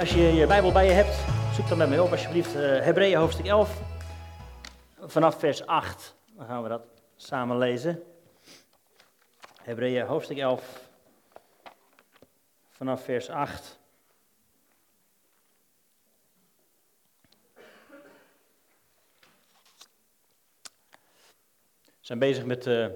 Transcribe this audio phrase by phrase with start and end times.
[0.00, 1.16] Als je je Bijbel bij je hebt,
[1.54, 2.54] zoek dan met me op alsjeblieft.
[2.54, 3.80] Uh, Hebreeën hoofdstuk 11,
[5.00, 6.16] vanaf vers 8.
[6.26, 6.82] Dan gaan we dat
[7.16, 8.02] samen lezen.
[9.62, 10.88] Hebreeën hoofdstuk 11,
[12.70, 13.78] vanaf vers 8.
[21.84, 22.86] We zijn bezig met uh,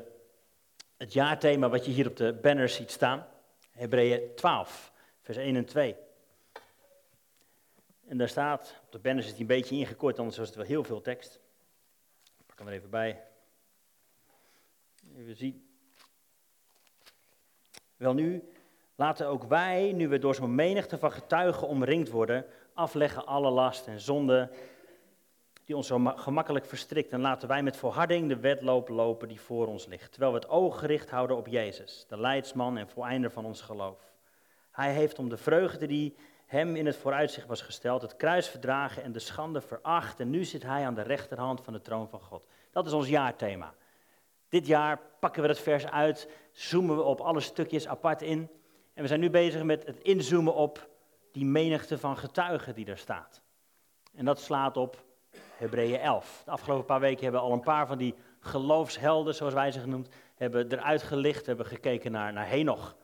[0.96, 3.26] het jaarthema wat je hier op de banner ziet staan.
[3.70, 6.06] Hebreeën 12, vers 1 en 2.
[8.08, 10.66] En daar staat, op de banner zit hij een beetje ingekort, anders was het wel
[10.66, 11.40] heel veel tekst.
[12.38, 13.22] Ik pak er even bij.
[15.16, 15.68] Even zien.
[17.96, 18.48] Wel nu,
[18.94, 23.86] laten ook wij, nu we door zo'n menigte van getuigen omringd worden, afleggen alle last
[23.86, 24.50] en zonde
[25.64, 27.12] die ons zo gemakkelijk verstrikt.
[27.12, 30.10] En laten wij met volharding de wedloop lopen die voor ons ligt.
[30.10, 34.12] Terwijl we het oog gericht houden op Jezus, de leidsman en voleinder van ons geloof.
[34.70, 36.16] Hij heeft om de vreugde die
[36.48, 40.20] hem in het vooruitzicht was gesteld, het kruis verdragen en de schande veracht.
[40.20, 42.46] En nu zit hij aan de rechterhand van de troon van God.
[42.70, 43.74] Dat is ons jaarthema.
[44.48, 48.50] Dit jaar pakken we het vers uit, zoomen we op alle stukjes apart in.
[48.94, 50.88] En we zijn nu bezig met het inzoomen op
[51.32, 53.42] die menigte van getuigen die er staat.
[54.14, 55.04] En dat slaat op
[55.56, 56.42] Hebreeën 11.
[56.44, 59.80] De afgelopen paar weken hebben we al een paar van die geloofshelden, zoals wij ze
[59.80, 62.96] genoemd, hebben eruit gelicht, hebben gekeken naar, naar Henoch.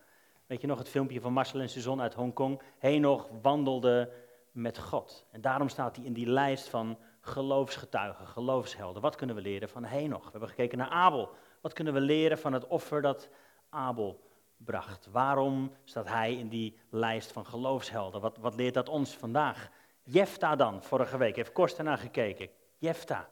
[0.47, 2.61] Weet je nog het filmpje van Marcel en Suzanne uit Hongkong?
[2.79, 4.13] Henoch wandelde
[4.53, 5.27] met God.
[5.31, 9.03] En daarom staat hij in die lijst van geloofsgetuigen, geloofshelden.
[9.03, 10.25] Wat kunnen we leren van Henoch?
[10.25, 11.31] We hebben gekeken naar Abel.
[11.61, 13.29] Wat kunnen we leren van het offer dat
[13.69, 14.21] Abel
[14.57, 15.09] bracht?
[15.11, 18.21] Waarom staat hij in die lijst van geloofshelden?
[18.21, 19.71] Wat, wat leert dat ons vandaag?
[20.03, 22.49] Jefta dan, vorige week, heeft Kors naar gekeken.
[22.79, 23.29] Jefta,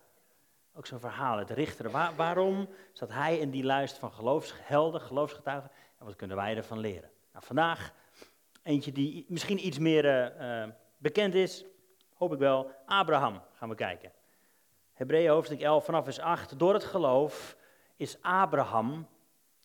[0.75, 1.91] ook zo'n verhaal, het richter.
[2.17, 5.71] waarom staat hij in die lijst van geloofshelden, geloofsgetuigen?
[6.03, 7.11] En wat kunnen wij ervan leren?
[7.33, 7.93] Nou, vandaag
[8.63, 10.05] eentje die misschien iets meer
[10.41, 10.65] uh,
[10.99, 11.65] bekend is,
[12.15, 12.71] hoop ik wel.
[12.87, 14.13] Abraham gaan we kijken.
[14.93, 16.59] Hebreeën hoofdstuk 11 vanaf vers 8.
[16.59, 17.57] Door het geloof
[17.97, 19.09] is Abraham,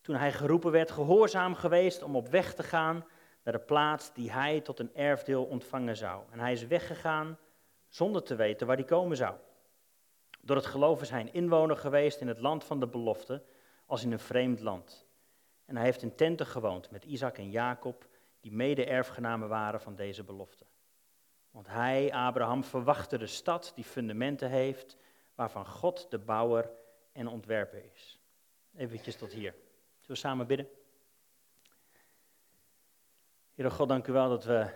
[0.02, 3.06] toen hij geroepen werd, gehoorzaam geweest om op weg te gaan
[3.44, 6.24] naar de plaats die hij tot een erfdeel ontvangen zou.
[6.32, 7.38] En hij is weggegaan
[7.88, 9.36] zonder te weten waar hij komen zou.
[10.42, 13.44] Door het geloof is hij een inwoner geweest in het land van de belofte,
[13.86, 15.07] als in een vreemd land.
[15.68, 18.08] En hij heeft in tenten gewoond met Isaac en Jacob,
[18.40, 20.66] die mede-erfgenamen waren van deze belofte.
[21.52, 24.98] Want hij, Abraham, verwachtte de stad die fundamenten heeft,
[25.36, 26.70] waarvan God de bouwer
[27.12, 28.20] en ontwerper is.
[28.76, 29.52] Even tot hier.
[29.52, 30.68] Zullen we samen bidden?
[33.54, 34.70] Heer God, dank u wel dat we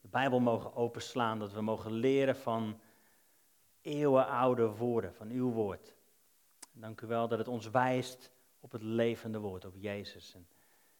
[0.00, 2.80] de Bijbel mogen openslaan, dat we mogen leren van
[3.80, 5.94] eeuwenoude woorden, van uw woord.
[6.72, 10.34] Dank u wel dat het ons wijst op het levende woord, op Jezus.
[10.34, 10.48] En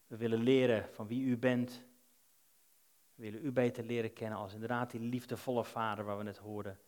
[0.06, 1.84] we willen leren van wie u bent.
[3.14, 6.78] We willen u beter leren kennen als inderdaad die liefdevolle Vader waar we net hoorden.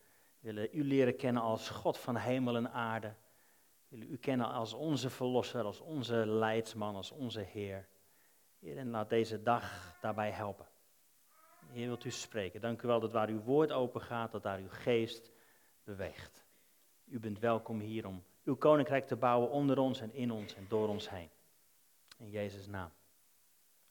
[0.41, 3.15] We willen u leren kennen als God van hemel en aarde.
[3.89, 7.89] We willen u kennen als onze verlosser, als onze leidsman, als onze Heer.
[8.59, 10.67] Heer, en laat deze dag daarbij helpen.
[11.67, 12.61] Heer, wilt u spreken.
[12.61, 15.33] Dank u wel dat waar uw woord open gaat, dat daar uw geest
[15.85, 16.45] beweegt.
[17.05, 20.67] U bent welkom hier om uw koninkrijk te bouwen onder ons en in ons en
[20.69, 21.31] door ons heen.
[22.19, 22.91] In Jezus' naam.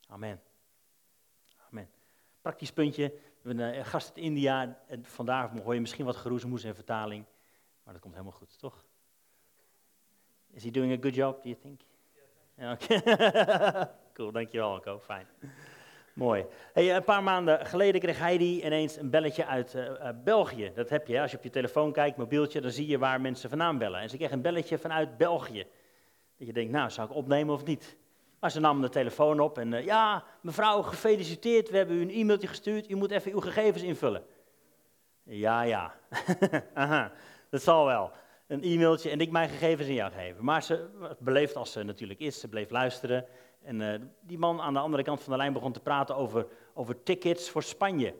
[0.07, 0.41] Amen.
[1.69, 1.89] Amen.
[2.41, 3.07] Praktisch puntje.
[3.41, 4.79] We hebben een gast uit India.
[4.87, 7.25] En vandaag hoor je misschien wat geroezemoes in vertaling.
[7.83, 8.85] Maar dat komt helemaal goed, toch?
[10.49, 11.81] Is he doing a good job, do you think?
[12.55, 13.01] Ja, okay.
[14.13, 14.99] cool, dankjewel, Alco.
[14.99, 15.27] Fijn.
[16.13, 16.45] Mooi.
[16.73, 20.71] Een paar maanden geleden kreeg Heidi ineens een belletje uit uh, België.
[20.75, 23.49] Dat heb je, als je op je telefoon kijkt, mobieltje, dan zie je waar mensen
[23.49, 23.99] vandaan bellen.
[23.99, 25.67] En ze kreeg een belletje vanuit België.
[26.37, 27.97] Dat je denkt, nou, zou ik opnemen of niet?
[28.39, 32.09] Maar ze nam de telefoon op en, uh, ja, mevrouw, gefeliciteerd, we hebben u een
[32.09, 34.23] e-mailtje gestuurd, u moet even uw gegevens invullen.
[35.23, 35.93] Ja, ja,
[36.73, 37.11] Aha,
[37.49, 38.11] dat zal wel.
[38.47, 40.43] Een e-mailtje en ik mijn gegevens in jou geven.
[40.43, 40.89] Maar ze,
[41.19, 43.25] beleefd als ze natuurlijk is, ze bleef luisteren.
[43.61, 46.47] En uh, die man aan de andere kant van de lijn begon te praten over,
[46.73, 48.15] over tickets voor Spanje.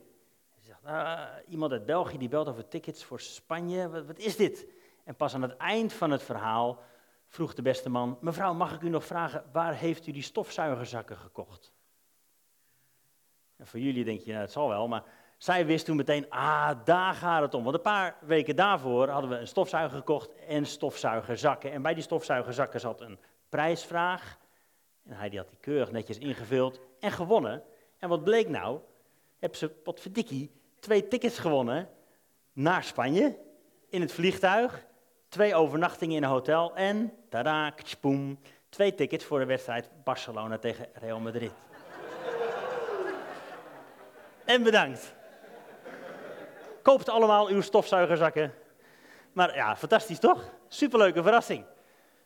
[0.50, 4.36] Hij zegt, uh, iemand uit België die belt over tickets voor Spanje, wat, wat, is
[4.36, 4.68] dit?
[5.04, 6.80] En pas aan het eind van het verhaal
[7.28, 11.18] vroeg de beste man, mevrouw, mag ik u nog vragen, waar heeft u die stofzuigerzakken
[11.18, 11.74] gekocht?
[13.58, 15.04] En voor jullie denk je, nou, het zal wel, maar
[15.38, 17.64] zij wist toen meteen, ah, daar gaat het om.
[17.64, 21.72] Want een paar weken daarvoor hadden we een stofzuiger gekocht en stofzuigerzakken.
[21.72, 24.38] En bij die stofzuigerzakken zat een prijsvraag
[25.08, 27.64] en hij had die keurig netjes ingevuld en gewonnen.
[27.98, 28.80] En wat bleek nou?
[29.40, 31.90] Heb ze, potverdikkie, twee tickets gewonnen
[32.54, 33.38] naar Spanje
[33.90, 34.86] in het vliegtuig.
[35.30, 38.40] Twee overnachtingen in een hotel en, tada, boom,
[38.70, 41.52] twee tickets voor de wedstrijd Barcelona tegen Real Madrid.
[44.46, 45.14] en bedankt.
[46.82, 48.54] koopt allemaal uw stofzuigerzakken.
[49.32, 50.44] Maar ja, fantastisch toch?
[50.68, 51.66] Superleuke verrassing.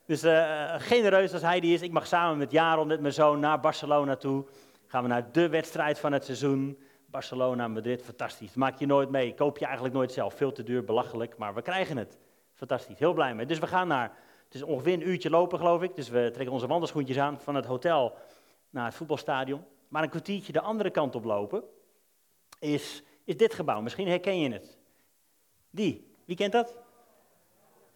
[0.05, 3.39] Dus uh, genereus als hij die is, ik mag samen met Jaron, met mijn zoon,
[3.39, 4.45] naar Barcelona toe.
[4.87, 6.79] Gaan we naar de wedstrijd van het seizoen.
[7.05, 8.53] Barcelona, Madrid, fantastisch.
[8.53, 10.33] maak je nooit mee, koop je eigenlijk nooit zelf.
[10.33, 12.17] Veel te duur, belachelijk, maar we krijgen het.
[12.53, 13.45] Fantastisch, heel blij mee.
[13.45, 14.11] Dus we gaan naar,
[14.43, 15.95] het is ongeveer een uurtje lopen geloof ik.
[15.95, 18.17] Dus we trekken onze wandelschoentjes aan van het hotel
[18.69, 19.63] naar het voetbalstadion.
[19.87, 21.63] Maar een kwartiertje de andere kant op lopen
[22.59, 23.81] is, is dit gebouw.
[23.81, 24.77] Misschien herken je het.
[25.69, 26.75] Die, wie kent dat?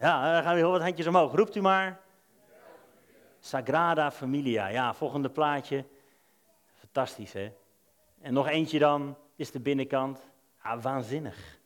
[0.00, 1.32] Ja, dan gaan we heel wat handjes omhoog.
[1.34, 2.00] Roept u maar.
[3.40, 4.66] Sagrada Familia.
[4.66, 5.84] Ja, volgende plaatje.
[6.74, 7.52] Fantastisch, hè?
[8.20, 10.18] En nog eentje dan, is de binnenkant.
[10.62, 11.58] Ja, waanzinnig.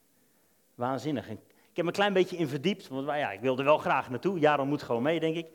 [0.75, 1.29] Waanzinnig.
[1.29, 1.39] ik
[1.73, 4.39] heb me een klein beetje in verdiept, want ja, ik wilde wel graag naartoe.
[4.39, 5.47] Jaron moet gewoon mee, denk ik.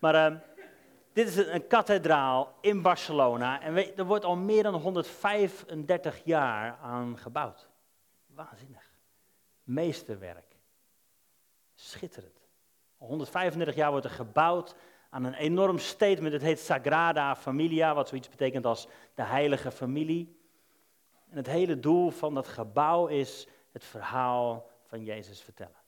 [0.00, 0.38] Maar uh,
[1.12, 3.60] dit is een, kathedraal in Barcelona.
[3.60, 7.68] En er wordt al meer dan 135 jaar aan gebouwd.
[8.26, 8.92] Waanzinnig.
[9.62, 10.53] Meesterwerk.
[11.74, 12.48] Schitterend.
[12.96, 14.74] 135 jaar wordt er gebouwd
[15.10, 16.32] aan een enorm statement.
[16.32, 20.42] Het heet Sagrada Familia, wat zoiets betekent als de heilige familie.
[21.30, 25.82] En het hele doel van dat gebouw is het verhaal van Jezus vertellen.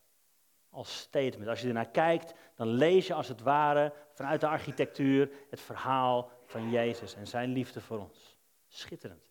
[0.71, 1.49] Als statement.
[1.49, 6.31] Als je ernaar kijkt, dan lees je als het ware vanuit de architectuur het verhaal
[6.44, 8.38] van Jezus en zijn liefde voor ons.
[8.69, 9.25] Schitterend.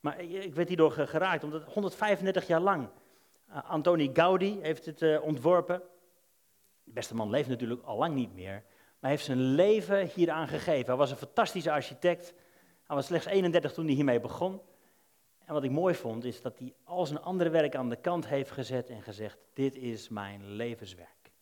[0.00, 2.88] Maar ik werd hierdoor geraakt, omdat 135 jaar lang
[3.48, 5.82] Antoni Gaudi heeft het uh, ontworpen.
[6.84, 10.48] De beste man leeft natuurlijk al lang niet meer, maar hij heeft zijn leven hieraan
[10.48, 10.86] gegeven.
[10.86, 12.34] Hij was een fantastische architect.
[12.84, 14.60] Hij was slechts 31 toen hij hiermee begon.
[15.44, 18.26] En wat ik mooi vond, is dat hij al zijn andere werk aan de kant
[18.26, 21.32] heeft gezet en gezegd: Dit is mijn levenswerk.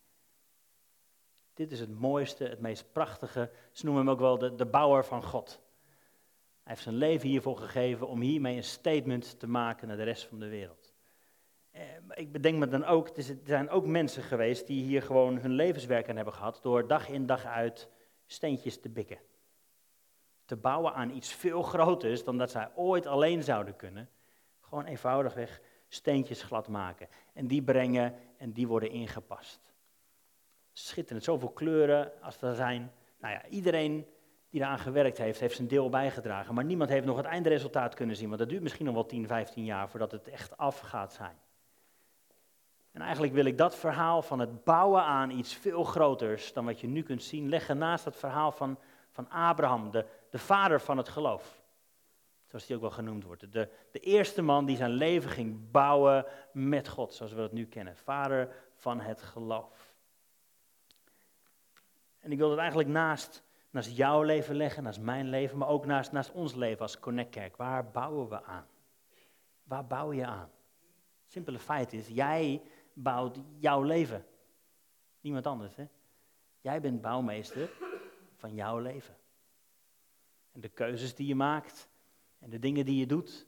[1.54, 3.50] Dit is het mooiste, het meest prachtige.
[3.72, 5.60] Ze noemen hem ook wel de, de bouwer van God.
[6.62, 10.24] Hij heeft zijn leven hiervoor gegeven om hiermee een statement te maken naar de rest
[10.24, 10.85] van de wereld.
[11.76, 11.82] Eh,
[12.14, 16.08] ik bedenk me dan ook, er zijn ook mensen geweest die hier gewoon hun levenswerk
[16.08, 17.88] aan hebben gehad door dag in dag uit
[18.26, 19.18] steentjes te bikken
[20.46, 24.08] te bouwen aan iets veel groters dan dat zij ooit alleen zouden kunnen.
[24.60, 27.08] Gewoon eenvoudigweg steentjes glad maken.
[27.32, 29.74] En die brengen en die worden ingepast.
[30.72, 32.92] Schitterend, zoveel kleuren als er zijn.
[33.18, 34.06] Nou ja, iedereen
[34.50, 36.54] die eraan gewerkt heeft, heeft zijn deel bijgedragen.
[36.54, 39.26] Maar niemand heeft nog het eindresultaat kunnen zien, want dat duurt misschien nog wel 10,
[39.26, 41.36] 15 jaar voordat het echt af gaat zijn.
[42.96, 46.80] En eigenlijk wil ik dat verhaal van het bouwen aan iets veel groters dan wat
[46.80, 48.78] je nu kunt zien, leggen naast het verhaal van,
[49.10, 51.62] van Abraham, de, de vader van het geloof.
[52.46, 53.52] Zoals die ook wel genoemd wordt.
[53.52, 57.66] De, de eerste man die zijn leven ging bouwen met God, zoals we dat nu
[57.66, 57.96] kennen.
[57.96, 59.94] Vader van het geloof.
[62.18, 65.86] En ik wil dat eigenlijk naast, naast jouw leven leggen, naast mijn leven, maar ook
[65.86, 67.56] naast, naast ons leven als Connect Kerk.
[67.56, 68.66] Waar bouwen we aan?
[69.62, 70.50] Waar bouw je aan?
[71.26, 72.62] Simpele feit is, jij
[72.98, 74.26] bouwt jouw leven.
[75.20, 75.86] Niemand anders, hè?
[76.60, 77.70] Jij bent bouwmeester
[78.36, 79.16] van jouw leven.
[80.52, 81.88] En de keuzes die je maakt
[82.38, 83.46] en de dingen die je doet,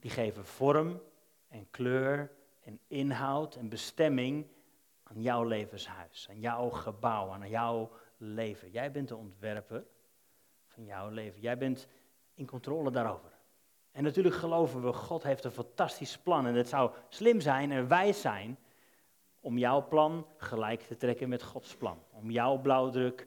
[0.00, 1.00] die geven vorm
[1.48, 4.46] en kleur en inhoud en bestemming
[5.02, 8.70] aan jouw levenshuis, aan jouw gebouw, aan jouw leven.
[8.70, 9.86] Jij bent de ontwerper
[10.66, 11.40] van jouw leven.
[11.40, 11.88] Jij bent
[12.34, 13.31] in controle daarover.
[13.92, 16.46] En natuurlijk geloven we, God heeft een fantastisch plan.
[16.46, 18.58] En het zou slim zijn en wijs zijn
[19.40, 21.98] om jouw plan gelijk te trekken met Gods plan.
[22.10, 23.26] Om jouw blauwdruk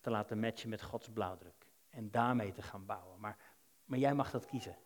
[0.00, 3.20] te laten matchen met Gods blauwdruk en daarmee te gaan bouwen.
[3.20, 3.36] Maar,
[3.84, 4.76] maar jij mag dat kiezen.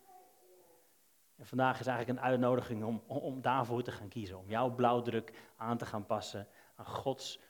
[1.36, 4.38] En vandaag is eigenlijk een uitnodiging om, om daarvoor te gaan kiezen.
[4.38, 7.40] Om jouw blauwdruk aan te gaan passen aan Gods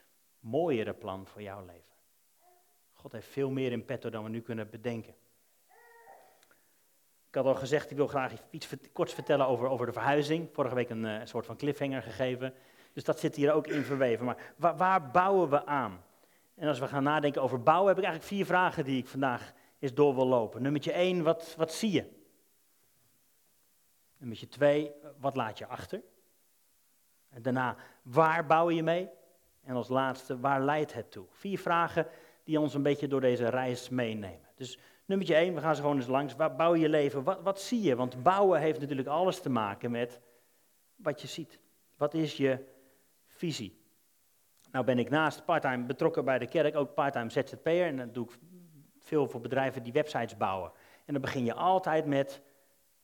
[0.40, 1.96] mooiere plan voor jouw leven.
[2.92, 5.14] God heeft veel meer in petto dan we nu kunnen bedenken.
[7.28, 10.48] Ik had al gezegd, ik wil graag iets korts vertellen over, over de verhuizing.
[10.52, 12.54] Vorige week een, eh, soort van cliffhanger gegeven.
[12.92, 14.24] Dus dat zit hier ook in verweven.
[14.24, 16.04] Maar waar, waar bouwen we aan?
[16.54, 19.52] En als we gaan nadenken over bouwen, heb ik eigenlijk vier vragen die ik vandaag
[19.78, 20.62] eens door wil lopen.
[20.62, 22.04] Nummertje één, wat, wat zie je?
[24.16, 26.02] Nummertje twee, wat laat je achter?
[27.28, 29.08] En daarna, waar bouw je mee?
[29.64, 31.26] En als laatste, waar leidt het toe?
[31.30, 32.06] Vier vragen
[32.44, 34.48] die ons een beetje door deze reis meenemen.
[34.54, 36.36] Dus nummertje één, we gaan ze gewoon eens langs.
[36.36, 37.22] Waar bouw je leven?
[37.22, 37.96] Wat, wat zie je?
[37.96, 40.20] Want bouwen heeft natuurlijk alles te maken met
[40.96, 41.58] wat je ziet.
[41.96, 42.64] Wat is je
[43.26, 43.80] visie?
[44.70, 47.86] Nou ben ik naast parttime betrokken bij de kerk ook parttime ZZP'er.
[47.86, 48.38] En dat doe ik
[48.98, 50.72] veel voor bedrijven die websites bouwen.
[51.04, 52.40] En dan begin je altijd met,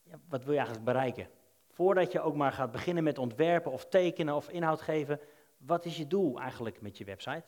[0.03, 1.29] ja, wat wil je eigenlijk bereiken?
[1.69, 5.21] Voordat je ook maar gaat beginnen met ontwerpen of tekenen of inhoud geven,
[5.57, 7.45] wat is je doel eigenlijk met je website?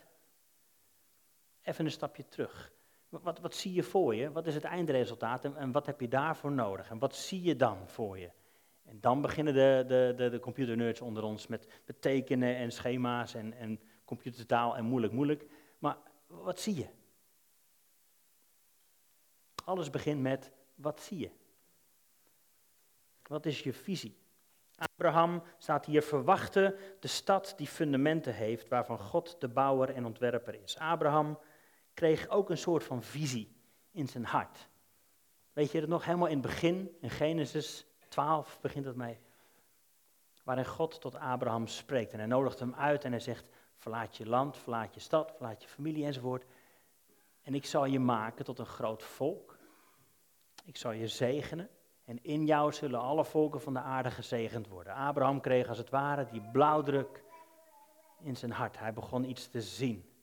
[1.62, 2.72] Even een stapje terug.
[3.22, 4.32] Wat, wat zie je voor je?
[4.32, 6.90] Wat is het eindresultaat en, wat heb je daarvoor nodig?
[6.90, 8.30] En wat zie je dan voor je?
[8.84, 13.52] En dan beginnen de, de, de, de onder ons met, met tekenen en schema's en,
[13.52, 15.46] en computertaal en moeilijk, moeilijk.
[15.78, 15.96] Maar
[16.26, 16.86] wat zie je?
[19.64, 21.30] Alles begint met wat zie je?
[23.22, 24.16] Wat is je visie?
[24.76, 30.62] Abraham staat hier verwachten de stad die fundamenten heeft, waarvan God de bouwer en ontwerper
[30.62, 30.78] is.
[30.78, 31.38] Abraham
[31.96, 33.56] kreeg ook een soort van visie
[33.90, 34.68] in zijn hart.
[35.52, 39.18] Weet je het nog helemaal in het begin, in Genesis 12 begint het mee,
[40.44, 44.26] waarin God tot Abraham spreekt en hij nodigt hem uit en hij zegt, verlaat je
[44.26, 46.44] land, verlaat je stad, verlaat je familie enzovoort.
[47.42, 49.58] En ik zal je maken tot een groot volk.
[50.64, 51.68] Ik zal je zegenen.
[52.04, 54.94] En in jou zullen alle volken van de aarde gezegend worden.
[54.94, 57.24] Abraham kreeg als het ware die blauwdruk
[58.20, 58.78] in zijn hart.
[58.78, 60.15] Hij begon iets te zien.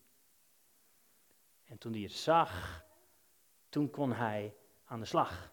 [1.66, 2.84] En toen hij het zag,
[3.70, 4.56] toen kon hij
[4.86, 5.52] aan de slag.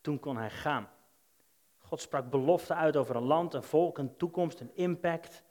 [0.00, 0.90] Toen kon hij gaan.
[1.78, 5.42] God sprak belofte uit over een land, een volk, een toekomst, een impact.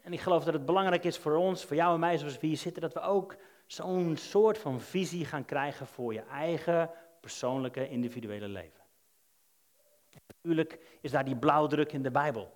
[0.00, 2.46] En ik geloof dat het belangrijk is voor ons, voor jou en mij zoals we
[2.46, 7.88] hier zitten, dat we ook zo'n soort van visie gaan krijgen voor je eigen persoonlijke,
[7.88, 8.82] individuele leven.
[10.26, 12.52] Natuurlijk is daar die blauwdruk in de Bijbel.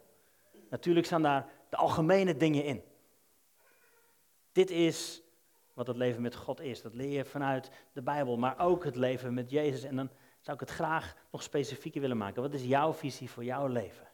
[0.70, 2.82] Natuurlijk staan daar de algemene dingen in.
[4.52, 5.22] Dit is
[5.78, 6.82] wat het leven met God is.
[6.82, 9.82] Dat leer je vanuit de Bijbel, maar ook het leven met Jezus.
[9.82, 12.42] En dan zou ik het graag nog specifieker willen maken.
[12.42, 14.08] Wat is jouw visie voor jouw leven?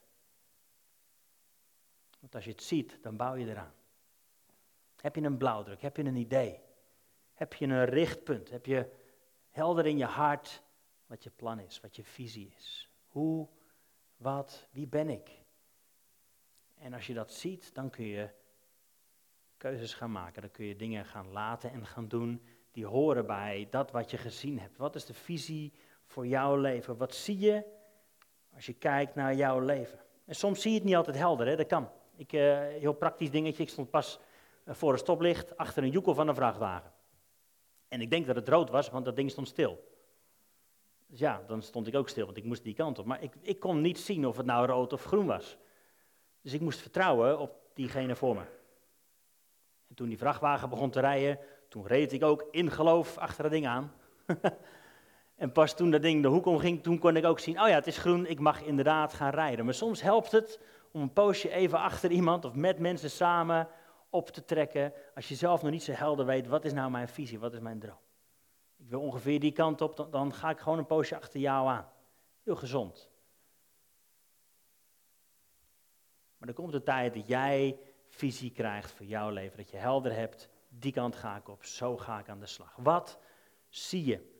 [2.20, 3.72] Want als je het ziet, dan bouw je eraan.
[5.00, 5.82] Heb je een blauwdruk?
[5.82, 6.60] Heb je een idee?
[7.34, 8.50] Heb je een richtpunt?
[8.50, 8.90] Heb je
[9.50, 10.62] helder in je hart
[11.06, 12.90] wat je plan is, wat je visie is?
[13.08, 13.48] Hoe,
[14.16, 15.30] wat, wie ben ik?
[16.74, 18.28] En als je dat ziet, dan kun je
[19.64, 20.42] keuzes gaan maken.
[20.42, 22.42] Dan kun je dingen gaan laten en gaan doen
[22.72, 24.76] die horen bij dat wat je gezien hebt.
[24.76, 25.72] Wat is de visie
[26.04, 26.96] voor jouw leven?
[26.96, 27.64] Wat zie je
[28.54, 29.98] als je kijkt naar jouw leven?
[30.24, 31.56] En soms zie je het niet altijd helder, hè?
[31.56, 31.88] dat kan.
[32.16, 34.18] Ik, uh, heel praktisch dingetje, ik stond pas
[34.64, 36.92] eh, voor een stoplicht achter een joekel van een vrachtwagen.
[37.88, 39.88] En ik denk dat het rood was, want dat ding stond stil.
[41.06, 43.04] Dus ja, dan stond ik ook stil, want ik moest die kant op.
[43.04, 45.56] Maar ik, ik kon niet zien of het nou rood of groen was.
[46.40, 48.62] Dus ik moest vertrouwen op diegene voor me.
[49.94, 53.52] En toen die vrachtwagen begon te rijden, toen reed ik ook in geloof achter dat
[53.52, 53.92] ding aan.
[55.44, 57.74] en pas toen dat ding de hoek omging, toen kon ik ook zien, oh ja,
[57.74, 59.64] het is groen, ik mag inderdaad gaan rijden.
[59.64, 60.60] Maar soms helpt het
[60.92, 63.68] om een poosje even achter iemand of met mensen samen
[64.10, 67.08] op te trekken, als je zelf nog niet zo helder weet, wat is nou mijn
[67.08, 68.00] visie, wat is mijn droom.
[68.76, 71.68] Ik wil ongeveer die kant op, dan, dan ga ik gewoon een poosje achter jou
[71.68, 71.88] aan.
[72.42, 73.10] Heel gezond.
[76.36, 77.78] Maar er komt een tijd dat jij
[78.14, 81.96] visie krijgt voor jouw leven, dat je helder hebt, die kant ga ik op, zo
[81.96, 82.76] ga ik aan de slag.
[82.76, 83.18] Wat
[83.68, 84.32] zie je?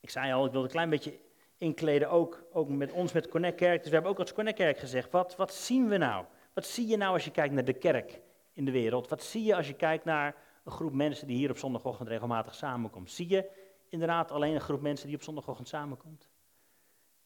[0.00, 1.18] Ik zei al, ik wilde een klein beetje
[1.56, 3.78] inkleden, ook, ook met ons, met Connect Kerk.
[3.78, 6.24] Dus we hebben ook als Connect Kerk gezegd, wat, wat zien we nou?
[6.52, 8.20] Wat zie je nou als je kijkt naar de kerk
[8.52, 9.08] in de wereld?
[9.08, 12.54] Wat zie je als je kijkt naar een groep mensen die hier op zondagochtend regelmatig
[12.54, 13.10] samenkomt?
[13.10, 13.50] Zie je
[13.88, 16.28] inderdaad alleen een groep mensen die op zondagochtend samenkomt?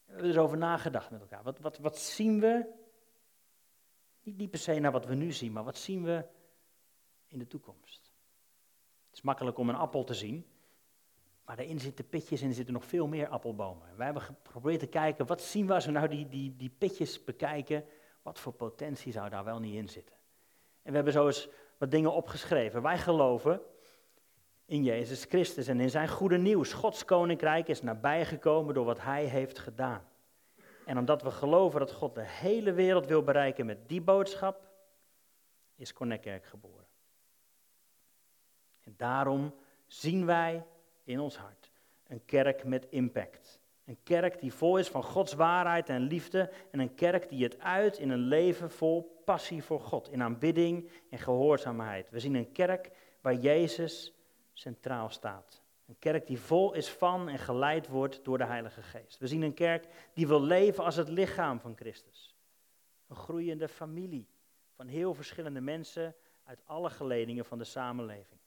[0.04, 1.42] We hebben erover nagedacht met elkaar.
[1.42, 2.66] Wat, wat, wat zien we?
[4.22, 6.24] Niet, niet per se naar wat we nu zien, maar wat zien we
[7.26, 8.12] in de toekomst?
[9.06, 10.46] Het is makkelijk om een appel te zien,
[11.44, 13.96] maar daarin zitten pitjes en er zitten nog veel meer appelbomen.
[13.96, 17.24] wij hebben geprobeerd te kijken, wat zien we als we nou die, die, die pitjes
[17.24, 17.84] bekijken?
[18.22, 20.16] Wat voor potentie zou daar wel niet in zitten?
[20.82, 21.48] En we hebben zo eens
[21.78, 22.82] wat dingen opgeschreven.
[22.82, 23.60] Wij geloven
[24.64, 26.72] in Jezus Christus en in zijn goede nieuws.
[26.72, 30.11] Gods koninkrijk is nabijgekomen door wat hij heeft gedaan.
[30.86, 34.70] En omdat we geloven dat God de hele wereld wil bereiken met die boodschap,
[35.76, 36.86] is Connect geboren.
[38.80, 39.54] En daarom
[39.86, 40.64] zien wij
[41.04, 41.70] in ons hart
[42.06, 43.60] een kerk met impact.
[43.84, 46.50] Een kerk die vol is van Gods waarheid en liefde.
[46.70, 50.10] En een kerk die het uit in een leven vol passie voor God.
[50.10, 52.10] In aanbidding en gehoorzaamheid.
[52.10, 54.14] We zien een kerk waar Jezus
[54.52, 55.61] centraal staat.
[55.92, 59.18] Een kerk die vol is van en geleid wordt door de Heilige Geest.
[59.18, 62.36] We zien een kerk die wil leven als het lichaam van Christus.
[63.08, 64.28] Een groeiende familie
[64.74, 68.40] van heel verschillende mensen uit alle geledingen van de samenleving.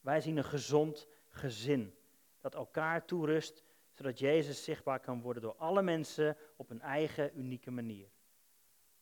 [0.00, 1.94] Wij zien een gezond gezin
[2.40, 7.70] dat elkaar toerust zodat Jezus zichtbaar kan worden door alle mensen op een eigen unieke
[7.70, 8.08] manier.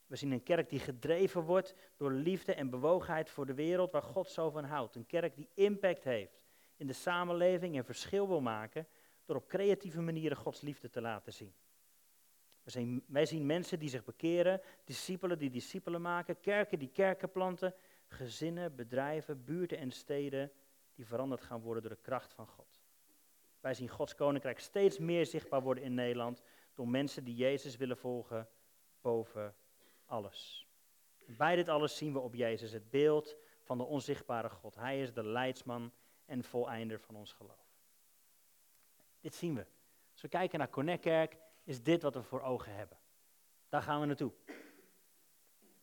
[0.06, 4.02] We zien een kerk die gedreven wordt door liefde en bewogenheid voor de wereld waar
[4.02, 4.94] God zo van houdt.
[4.94, 6.48] Een kerk die impact heeft
[6.80, 8.86] in de samenleving en verschil wil maken
[9.24, 11.54] door op creatieve manieren Gods liefde te laten zien,
[13.06, 17.74] wij zien mensen die zich bekeren, discipelen die discipelen maken, kerken die kerken planten,
[18.06, 20.52] gezinnen, bedrijven, buurten en steden
[20.94, 22.80] die veranderd gaan worden door de kracht van God.
[23.60, 26.42] Wij zien Gods koninkrijk steeds meer zichtbaar worden in Nederland
[26.74, 28.48] door mensen die Jezus willen volgen
[29.00, 29.54] boven
[30.04, 30.68] alles.
[31.26, 34.74] Bij dit alles zien we op Jezus het beeld van de onzichtbare God.
[34.74, 35.92] Hij is de leidsman
[36.30, 37.78] en voleinder van ons geloof.
[39.20, 39.66] Dit zien we.
[40.12, 42.98] Als we kijken naar Connectkerk, is dit wat we voor ogen hebben.
[43.68, 44.32] Daar gaan we naartoe.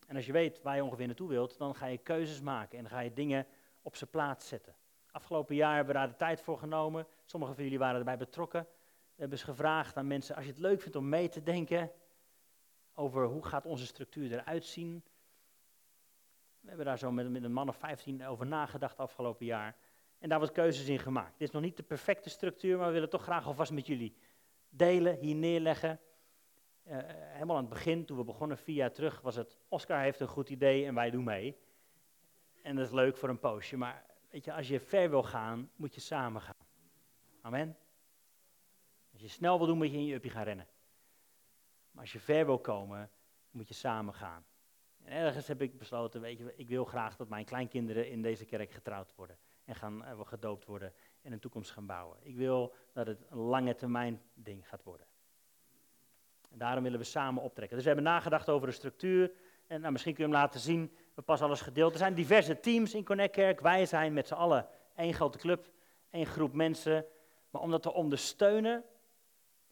[0.07, 2.83] En als je weet waar je ongeveer naartoe wilt, dan ga je keuzes maken en
[2.83, 3.47] dan ga je dingen
[3.81, 4.75] op zijn plaats zetten.
[5.11, 7.07] Afgelopen jaar hebben we daar de tijd voor genomen.
[7.25, 8.61] Sommigen van jullie waren erbij betrokken.
[8.61, 11.91] We hebben eens gevraagd aan mensen, als je het leuk vindt om mee te denken
[12.93, 15.03] over hoe gaat onze structuur eruit zien.
[16.59, 19.75] We hebben daar zo met, met een man of 15 over nagedacht afgelopen jaar.
[20.19, 21.37] En daar wat keuzes in gemaakt.
[21.37, 24.15] Dit is nog niet de perfecte structuur, maar we willen toch graag alvast met jullie
[24.69, 25.99] delen, hier neerleggen.
[26.87, 30.19] Uh, helemaal aan het begin, toen we begonnen, vier jaar terug, was het Oscar heeft
[30.19, 31.57] een goed idee en wij doen mee.
[32.63, 35.71] En dat is leuk voor een poosje, maar weet je, als je ver wil gaan,
[35.75, 36.67] moet je samen gaan.
[37.41, 37.77] Amen.
[39.11, 40.67] Als je snel wil doen, moet je in je uppie gaan rennen.
[41.91, 43.11] Maar als je ver wil komen,
[43.51, 44.45] moet je samen gaan.
[45.03, 48.45] En ergens heb ik besloten, weet je, ik wil graag dat mijn kleinkinderen in deze
[48.45, 49.37] kerk getrouwd worden.
[49.67, 52.17] En gaan uh, gedoopt worden en een toekomst gaan bouwen.
[52.21, 55.07] Ik wil dat het een lange termijn ding gaat worden.
[56.51, 57.75] En daarom willen we samen optrekken.
[57.75, 59.31] Dus we hebben nagedacht over de structuur.
[59.67, 60.95] En nou, misschien kun je hem laten zien.
[61.13, 61.91] We pas alles gedeeld.
[61.91, 63.59] Er zijn diverse teams in Connect Kerk.
[63.59, 65.69] Wij zijn met z'n allen één grote club,
[66.09, 67.05] één groep mensen.
[67.49, 68.83] Maar om dat te ondersteunen,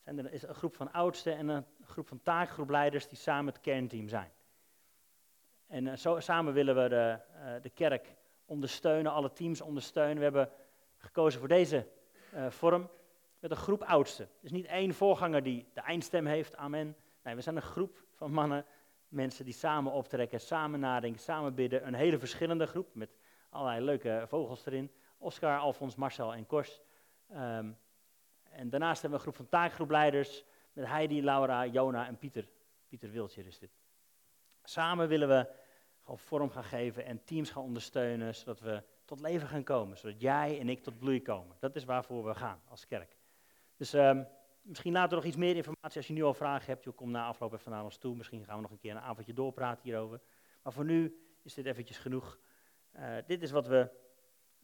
[0.03, 3.61] zijn er is een groep van oudsten en een groep van taakgroepleiders die samen het
[3.61, 4.31] kernteam zijn.
[5.67, 10.17] En uh, zo, samen willen we de, uh, de kerk ondersteunen, alle teams ondersteunen.
[10.17, 10.49] We hebben
[10.97, 11.87] gekozen voor deze
[12.33, 12.89] uh, vorm
[13.39, 14.29] met een groep oudsten.
[14.41, 16.95] Dus niet één voorganger die de eindstem heeft, amen.
[17.23, 18.65] Nee, we zijn een groep van mannen,
[19.07, 21.87] mensen die samen optrekken, samen nadenken, samen bidden.
[21.87, 23.17] Een hele verschillende groep met
[23.49, 24.91] allerlei leuke vogels erin.
[25.17, 26.81] Oscar, Alfons, Marcel en Kors.
[27.31, 27.77] Um,
[28.49, 32.47] en daarnaast hebben we een groep van taakgroepleiders met Heidi, Laura, Jona en Pieter.
[32.87, 33.71] Pieter Wiltje is dit.
[34.63, 35.47] Samen willen we
[36.05, 39.97] gewoon vorm gaan geven en teams gaan ondersteunen, zodat we tot leven gaan komen.
[39.97, 41.55] Zodat jij en ik tot bloei komen.
[41.59, 43.17] Dat is waarvoor we gaan als kerk.
[43.77, 44.27] Dus um,
[44.61, 46.83] misschien later nog iets meer informatie als je nu al vragen hebt.
[46.83, 48.15] Je kom na afloop even naar ons toe.
[48.15, 50.21] Misschien gaan we nog een keer een avondje doorpraten hierover.
[50.61, 52.39] Maar voor nu is dit eventjes genoeg.
[52.95, 53.89] Uh, dit is wat we,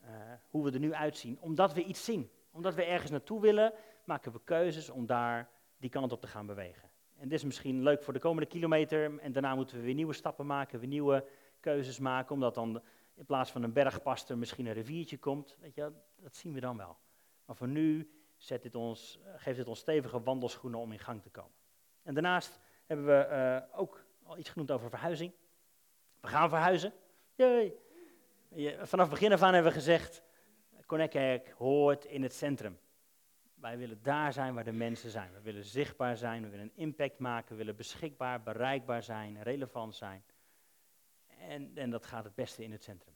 [0.02, 0.08] uh,
[0.50, 1.40] hoe we er nu uitzien.
[1.40, 2.32] Omdat we iets zien.
[2.52, 3.74] Omdat we ergens naartoe willen,
[4.06, 6.91] maken we keuzes om daar die kant op te gaan bewegen.
[7.22, 9.20] En dit is misschien leuk voor de komende kilometer.
[9.20, 11.26] En daarna moeten we weer nieuwe stappen maken, weer nieuwe
[11.60, 12.34] keuzes maken.
[12.34, 12.82] Omdat dan
[13.16, 15.58] in plaats van een bergpast er misschien een riviertje komt.
[15.60, 16.98] Weet je, dat zien we dan wel.
[17.46, 21.30] Maar voor nu zet dit ons, geeft dit ons stevige wandelschoenen om in gang te
[21.30, 21.52] komen.
[22.04, 25.32] En daarnaast hebben we uh, ook al iets genoemd over verhuizing.
[26.20, 26.94] We gaan verhuizen.
[27.36, 27.76] Yay.
[28.82, 30.24] Vanaf begin af aan hebben we gezegd,
[30.86, 32.80] Connectkerk hoort in het centrum.
[33.62, 35.34] Wij willen daar zijn waar de mensen zijn.
[35.34, 39.96] We willen zichtbaar zijn, we willen een impact maken, we willen beschikbaar, bereikbaar zijn, relevant
[39.96, 40.24] zijn.
[41.28, 43.16] En, en dat gaat het beste in het centrum.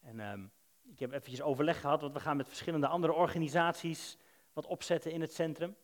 [0.00, 4.18] En um, ik heb eventjes overleg gehad, want we gaan met verschillende andere organisaties
[4.52, 5.76] wat opzetten in het centrum.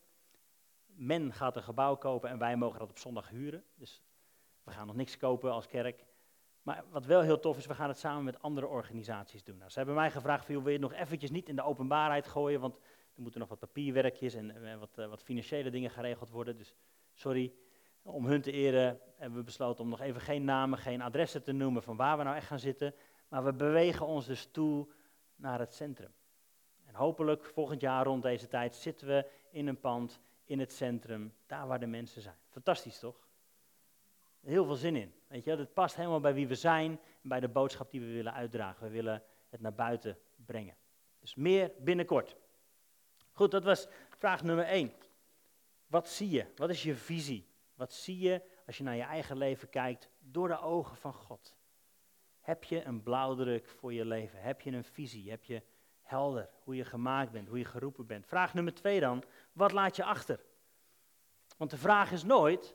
[0.87, 3.65] Men gaat een gebouw kopen en wij mogen dat op zondag huren.
[3.75, 4.03] Dus
[4.63, 6.05] we gaan nog niks kopen als kerk.
[6.63, 9.57] Maar wat wel heel tof is, we gaan het samen met andere organisaties doen.
[9.59, 12.61] Nou, ze hebben mij gevraagd, wil je het nog eventjes niet in de openbaarheid gooien,
[12.61, 12.79] want
[13.21, 16.57] er moeten nog wat papierwerkjes en uh, wat, uh, wat, financiële dingen geregeld worden.
[16.57, 16.75] Dus
[17.13, 17.53] sorry,
[18.03, 21.53] om hun te eren hebben we besloten om nog even geen namen, geen adressen te
[21.53, 22.95] noemen van waar we nou echt gaan zitten.
[23.29, 24.89] Maar we bewegen ons dus toe
[25.37, 26.13] naar het centrum.
[26.85, 31.35] En hopelijk volgend jaar rond deze tijd zitten we in een pand in het centrum,
[31.47, 32.37] daar waar de mensen zijn.
[32.49, 33.29] Fantastisch toch?
[34.41, 35.15] Heel veel zin in.
[35.27, 36.91] Weet je, dat past helemaal bij wie we zijn
[37.23, 38.87] en bij de boodschap die we willen uitdragen.
[38.87, 40.75] We willen het naar buiten brengen.
[41.19, 42.37] Dus meer binnenkort.
[43.41, 43.87] Goed, dat was
[44.19, 44.93] vraag nummer 1.
[45.87, 46.47] Wat zie je?
[46.57, 47.49] Wat is je visie?
[47.75, 51.57] Wat zie je als je naar je eigen leven kijkt door de ogen van God?
[52.41, 54.43] Heb je een blauwdruk voor je leven?
[54.43, 55.31] Heb je een visie?
[55.31, 55.63] Heb je
[56.03, 58.27] helder hoe je gemaakt bent, hoe je geroepen bent?
[58.27, 59.23] Vraag nummer twee dan,
[59.53, 60.41] wat laat je achter?
[61.57, 62.75] Want de vraag is nooit,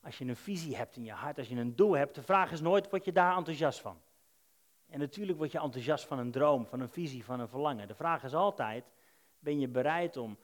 [0.00, 2.52] als je een visie hebt in je hart, als je een doel hebt, de vraag
[2.52, 4.00] is nooit, word je daar enthousiast van?
[4.86, 7.88] En natuurlijk word je enthousiast van een droom, van een visie, van een verlangen.
[7.88, 8.84] De vraag is altijd,
[9.46, 10.38] ben je bereid om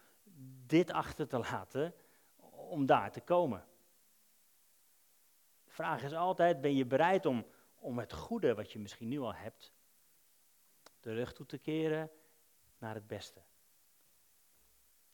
[0.66, 1.94] dit achter te laten,
[2.50, 3.64] om daar te komen?
[5.64, 7.46] De vraag is altijd, ben je bereid om,
[7.78, 9.72] om het goede wat je misschien nu al hebt,
[11.00, 12.10] de rug toe te keren
[12.78, 13.42] naar het beste?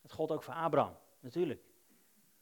[0.01, 1.63] Dat gold ook voor Abraham, natuurlijk.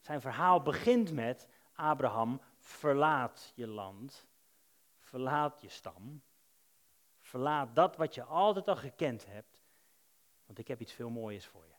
[0.00, 4.26] Zijn verhaal begint met, Abraham, verlaat je land,
[4.98, 6.22] verlaat je stam,
[7.20, 9.55] verlaat dat wat je altijd al gekend hebt,
[10.46, 11.76] want ik heb iets veel moois voor je.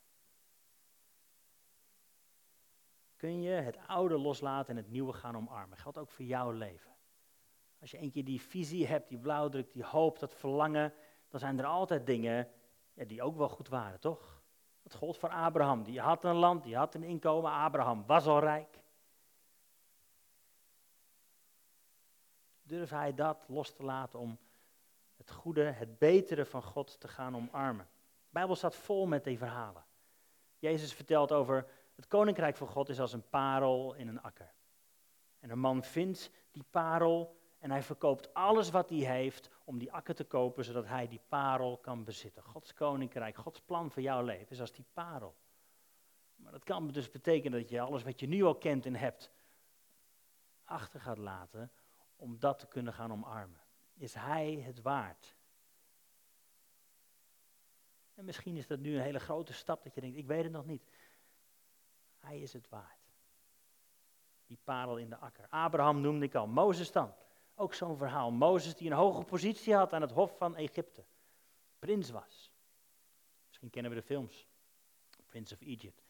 [3.18, 5.78] kun je het oude loslaten en het nieuwe gaan omarmen.
[5.78, 6.92] Geldt ook voor jouw leven.
[7.80, 10.94] Als je een keer die visie hebt, die blauwdruk, die hoop, dat verlangen,
[11.30, 12.52] dan zijn er altijd dingen
[12.94, 14.42] die ook wel goed waren, toch?
[14.84, 15.84] Dat gold voor Abraham.
[15.84, 17.52] Die had een land, die had een inkomen.
[17.52, 18.80] Abraham was al rijk.
[22.62, 24.38] Durf hij dat los te laten om
[25.16, 27.88] het goede, het betere van God te gaan omarmen?
[28.28, 29.86] De Bijbel staat vol met die verhalen.
[30.60, 34.54] Jezus vertelt over het koninkrijk van God is als een parel in een akker.
[35.40, 39.92] En een man vindt die parel en hij verkoopt alles wat hij heeft om die
[39.92, 42.44] akker te kopen, zodat hij die parel kan bezitten.
[42.44, 45.36] Gods koninkrijk, Gods plan voor jouw leven is als die parel.
[46.36, 49.32] Maar dat kan dus betekenen dat je alles wat je nu al kent en hebt,
[50.64, 51.72] achter gaat laten
[52.16, 53.62] om dat te kunnen gaan omarmen.
[53.94, 55.37] Is hij het waard?
[58.18, 60.52] En misschien is dat nu een hele grote stap dat je denkt, ik weet het
[60.52, 60.88] nog niet.
[62.20, 63.12] Hij is het waard.
[64.46, 65.48] Die parel in de akker.
[65.50, 67.14] Abraham noemde ik al, Mozes dan.
[67.56, 68.32] Ook zo'n verhaal.
[68.32, 71.06] Mozes die een hoge positie had aan het hof van Egypte.
[71.80, 72.52] Prins was.
[73.48, 74.48] Misschien kennen we de films.
[75.26, 76.04] Prince of Egypt.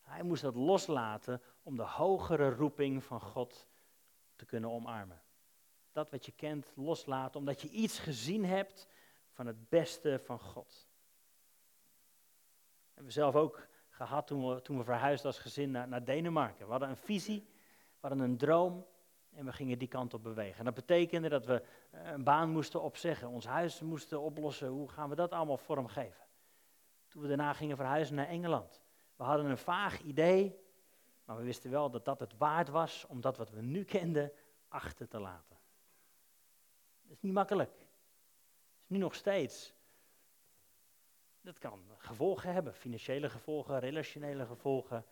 [0.00, 3.66] Hij moest dat loslaten om de hogere roeping van God
[4.36, 5.22] te kunnen omarmen.
[5.92, 8.88] Dat wat je kent loslaten omdat je iets gezien hebt
[9.30, 10.90] van het beste van God.
[12.94, 16.64] Hebben we zelf ook gehad toen we, toen we verhuisden als gezin naar, naar Denemarken.
[16.64, 17.48] We hadden een visie,
[18.00, 18.86] we hadden een droom.
[19.34, 20.58] En we gingen die kant op bewegen.
[20.58, 24.68] En dat betekende dat we eh, een baan moesten opzeggen, ons huis moesten oplossen.
[24.68, 26.24] Hoe gaan we dat allemaal vormgeven?
[27.08, 28.80] Toen we daarna gingen verhuizen naar Engeland.
[29.16, 30.60] We hadden een vaag idee,
[31.24, 34.32] maar we wisten wel dat dat het waard was om dat wat we nu kenden
[34.68, 35.56] achter te laten.
[37.02, 37.72] Dat is niet makkelijk.
[38.82, 39.74] Is nu nog steeds.
[41.42, 45.06] Dat kan gevolgen hebben, financiële gevolgen, relationele gevolgen.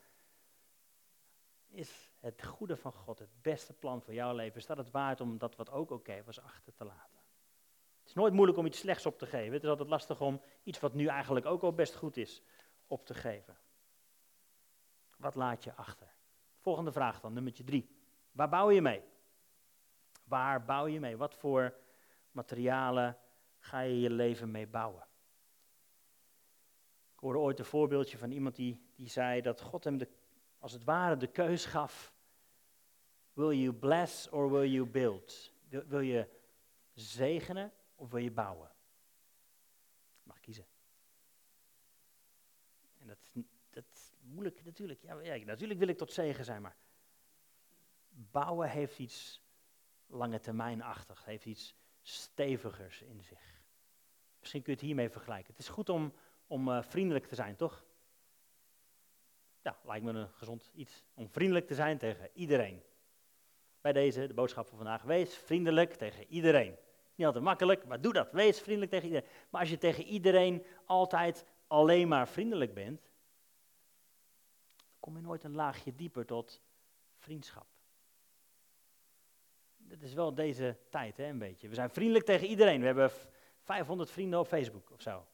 [1.68, 5.20] Is het goede van God, het beste plan voor jouw leven, is dat het waard
[5.20, 7.18] om dat wat ook oké was achter te laten.
[8.00, 9.52] Het is nooit moeilijk om iets slechts op te geven.
[9.52, 12.42] Het is altijd lastig om iets wat nu eigenlijk ook al best goed is,
[12.86, 13.58] op te geven.
[15.16, 16.14] Wat laat je achter?
[16.58, 17.96] Volgende vraag dan, nummer drie.
[18.32, 19.02] Waar bouw je mee?
[20.24, 21.16] Waar bouw je mee?
[21.16, 21.74] Wat voor
[22.30, 23.18] materialen
[23.58, 25.08] ga je je leven mee bouwen?
[27.20, 30.08] Ik hoorde ooit een voorbeeldje van iemand die, die zei dat God hem de
[30.58, 32.14] als het ware de keus gaf.
[33.32, 35.52] Will you bless or will you build?
[35.68, 36.28] Wil, je
[36.92, 38.72] zegenen of wil je bouwen?
[40.16, 40.66] Je mag kiezen.
[42.98, 45.02] En dat is, dat moeilijk natuurlijk.
[45.02, 46.76] Ja, ja, natuurlijk wil ik tot zegen zijn, maar
[48.08, 49.42] bouwen heeft iets
[50.06, 53.62] lange termijnachtig, heeft iets stevigers in zich.
[54.38, 55.50] Misschien kun je het hiermee vergelijken.
[55.50, 56.14] Het is goed om,
[56.50, 57.84] om uh, vriendelijk te zijn, toch?
[59.62, 62.82] Ja, lijkt me een gezond iets om vriendelijk te zijn tegen iedereen.
[63.80, 66.76] Bij deze, de boodschap van vandaag, wees vriendelijk tegen iedereen.
[67.14, 68.32] Niet altijd makkelijk, maar doe dat.
[68.32, 69.28] Wees vriendelijk tegen iedereen.
[69.50, 73.00] Maar als je tegen iedereen altijd alleen maar vriendelijk bent,
[74.76, 76.60] dan kom je nooit een laagje dieper tot
[77.18, 77.66] vriendschap.
[79.76, 81.68] Dat is wel deze tijd, hè, een beetje.
[81.68, 82.80] We zijn vriendelijk tegen iedereen.
[82.80, 83.10] We hebben
[83.60, 85.26] 500 vrienden op Facebook of zo.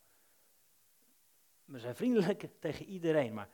[1.67, 3.49] We zijn vriendelijk tegen iedereen, maar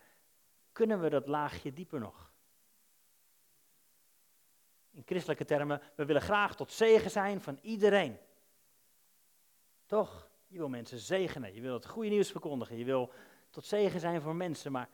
[0.73, 2.33] kunnen we dat laagje dieper nog?
[4.91, 8.19] In christelijke termen, we willen graag tot zegen zijn van iedereen.
[9.87, 10.31] Toch?
[10.47, 13.13] Je wil mensen zegenen, je wil het goede nieuws verkondigen, je wil
[13.51, 14.89] tot zegen zijn voor mensen, maar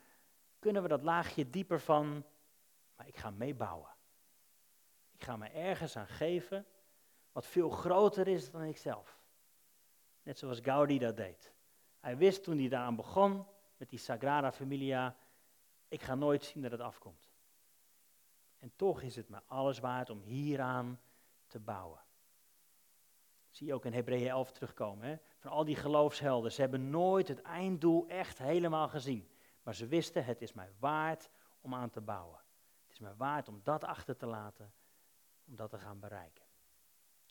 [0.59, 2.25] kunnen we dat laagje dieper van,
[2.97, 3.97] maar ik ga meebouwen.
[5.13, 6.67] Ik ga me ergens aan geven
[7.33, 9.21] wat veel groter is dan ikzelf.
[10.23, 11.53] Net zoals Gaudi dat deed.
[12.01, 15.17] Hij wist toen hij daaraan begon, met die Sagrada Familia,
[15.89, 17.31] ik ga nooit zien dat het afkomt.
[18.59, 21.01] En toch is het me alles waard om hieraan
[21.47, 22.01] te bouwen.
[23.51, 25.09] Zie je ook in Hebreeën 11 terugkomen.
[25.09, 25.17] Hè?
[25.39, 26.53] Van al die geloofshelden.
[26.53, 29.31] Ze hebben nooit het einddoel echt helemaal gezien.
[29.63, 31.31] Maar ze wisten, het is mij waard
[31.61, 32.41] om aan te bouwen.
[32.83, 34.73] Het is mij waard om dat achter te laten,
[35.47, 36.48] om dat te gaan bereiken.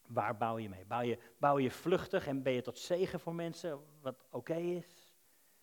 [0.08, 0.86] Waar bouw je mee?
[0.86, 5.13] Bouw je, bouw je vluchtig en ben je tot zegen voor mensen, wat oké is?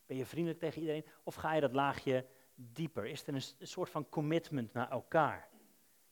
[0.07, 1.05] Ben je vriendelijk tegen iedereen?
[1.23, 3.07] Of ga je dat laagje dieper?
[3.07, 5.49] Is er een, soort van commitment naar elkaar?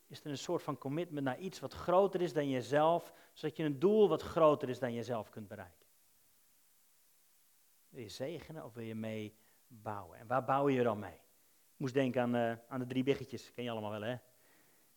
[0.06, 3.64] Is er een soort van commitment naar iets wat groter is dan jezelf, zodat je
[3.64, 5.86] een doel wat groter is dan jezelf kunt bereiken?
[7.88, 10.18] Wil je zegenen of wil je mee bouwen?
[10.18, 11.20] En waar bouw je dan mee?
[11.72, 14.16] Ik moest denken aan, uh, aan de drie biggetjes, ken je allemaal wel hè?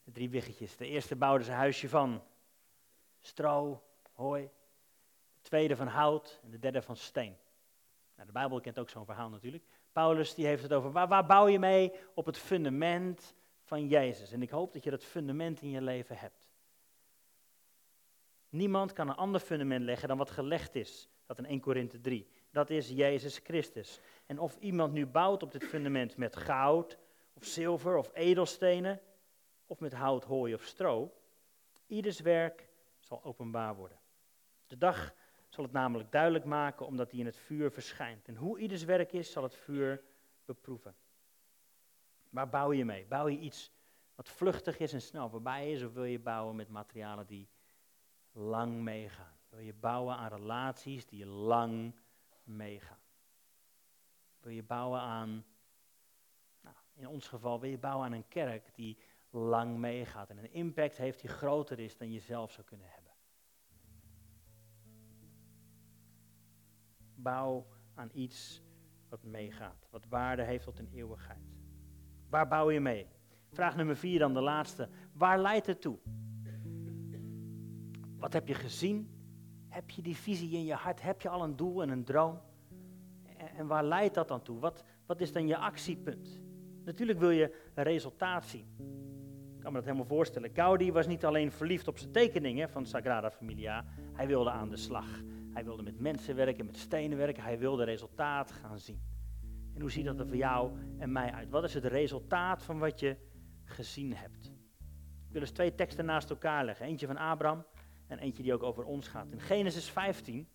[0.03, 0.77] De drie biggetjes.
[0.77, 2.23] De eerste bouwden ze huisje van
[3.25, 3.83] stro,
[4.13, 4.49] hooi.
[5.33, 7.37] De tweede van hout en de derde van steen.
[8.15, 9.63] Nou, de Bijbel kent ook zo'n verhaal natuurlijk.
[9.91, 11.93] Paulus die heeft het over, waar, waar bouw je mee?
[12.13, 14.31] Op het fundament van Jezus.
[14.31, 16.49] En ik hoop dat je dat fundament in je leven hebt.
[18.49, 21.09] Niemand kan een ander fundament leggen dan wat gelegd is.
[21.25, 22.27] Dat in 1 Korinthe 3.
[22.51, 23.99] Dat is Jezus Christus.
[24.25, 26.97] En of iemand nu bouwt op dit fundament met goud,
[27.33, 29.01] of zilver, of edelstenen,
[29.65, 31.13] of met hout, hooi of stro,
[31.87, 32.67] ieders werk
[33.05, 33.99] zal openbaar worden.
[34.67, 35.13] De dag
[35.49, 38.27] zal het namelijk duidelijk maken, omdat hij in het vuur verschijnt.
[38.27, 40.03] En hoe ieders werk is, zal het vuur
[40.45, 40.95] beproeven.
[42.29, 43.05] Waar bouw je mee?
[43.05, 43.71] Bouw je iets
[44.15, 47.49] wat vluchtig is en snel voorbij is, of wil je bouwen met materialen die
[48.31, 49.37] lang meegaan?
[49.49, 51.95] Wil je bouwen aan relaties die lang
[52.43, 52.99] meegaan?
[54.39, 55.45] Wil je bouwen aan,
[56.61, 58.97] nou, in ons geval wil je bouwen aan een kerk die
[59.35, 63.11] lang meegaat en een impact heeft die groter is dan je zelf zou kunnen hebben?
[67.15, 68.61] Bouw aan iets
[69.09, 71.55] wat meegaat, wat waarde heeft tot een eeuwigheid.
[72.29, 73.07] Waar bouw je mee?
[73.51, 74.89] Vraag nummer vier dan, de laatste.
[75.13, 75.97] Waar leidt het toe?
[78.17, 79.09] Wat heb je gezien?
[79.67, 81.01] Heb je die visie in je hart?
[81.01, 82.41] Heb je al een doel en een droom?
[83.57, 84.59] En, waar leidt dat dan toe?
[84.59, 86.41] Wat, wat is dan je actiepunt?
[86.83, 88.67] Natuurlijk wil je resultaat zien.
[89.65, 90.49] Kan me dat helemaal voorstellen.
[90.53, 94.77] Gaudi was niet alleen verliefd op zijn tekeningen van Sagrada Familia, hij wilde aan de
[94.77, 95.05] slag.
[95.53, 99.01] Hij wilde met mensen werken, met stenen werken, hij wilde resultaat gaan zien.
[99.73, 101.49] En hoe ziet dat er voor jou en mij uit?
[101.49, 103.17] Wat is het resultaat van wat je
[103.63, 104.45] gezien hebt?
[105.27, 106.85] Ik wil eens twee teksten naast elkaar leggen.
[106.85, 107.65] Eentje van Abraham
[108.07, 109.31] en eentje die ook over ons gaat.
[109.31, 110.47] In Genesis 15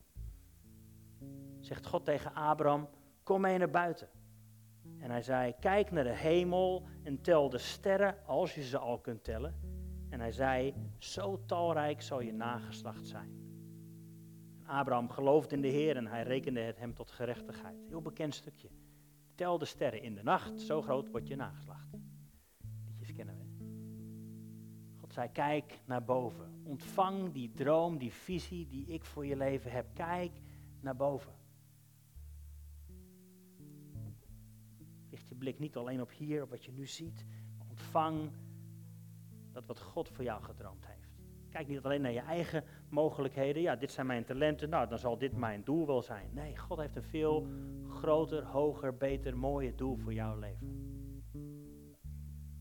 [1.61, 2.89] zegt God tegen Abraham,
[3.23, 4.09] kom mee naar buiten.
[5.01, 8.99] En hij zei, kijk naar de hemel en tel de sterren als je ze al
[8.99, 9.55] kunt tellen.
[10.09, 13.39] En hij zei, zo talrijk zal je nageslacht zijn.
[14.61, 17.87] En Abraham geloofde in de Heer en hij rekende het hem tot gerechtigheid.
[17.89, 18.69] Heel bekend stukje.
[19.35, 21.89] Tel de sterren in de nacht, zo groot wordt je nageslacht.
[22.87, 23.45] Liedjes kennen we.
[25.01, 26.61] God zei, kijk naar boven.
[26.65, 29.87] Ontvang die droom, die visie die ik voor je leven heb.
[29.95, 30.41] Kijk
[30.81, 31.40] naar boven.
[35.31, 37.25] Je blik niet alleen op hier, op wat je nu ziet,
[37.69, 38.31] ontvang
[39.53, 41.19] dat wat God voor jou gedroomd heeft.
[41.51, 43.63] Kijk niet alleen naar je eigen mogelijkheden.
[43.63, 44.69] Ja, dit zijn mijn talenten.
[44.69, 46.31] Nou, dan zal dit mijn doel wel zijn.
[46.33, 47.47] Nee, God heeft een veel
[47.89, 50.69] groter, hoger, beter, mooier doel voor jouw leven.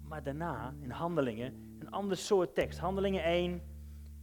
[0.02, 2.80] Maar daarna, in Handelingen, een ander soort tekst.
[2.80, 3.62] Handelingen 1,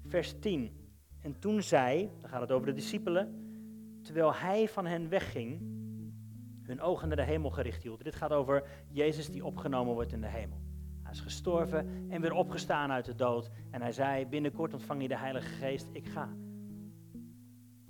[0.04, 0.90] vers 10.
[1.20, 3.44] En toen zij, dan gaat het over de discipelen,
[4.02, 5.75] terwijl hij van hen wegging,
[6.66, 8.04] hun ogen naar de hemel gericht hielden.
[8.04, 10.58] Dit gaat over Jezus die opgenomen wordt in de hemel.
[11.02, 13.50] Hij is gestorven en weer opgestaan uit de dood.
[13.70, 16.28] En hij zei, binnenkort ontvang je de Heilige Geest, ik ga.